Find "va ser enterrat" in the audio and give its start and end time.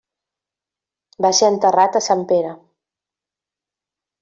1.25-1.99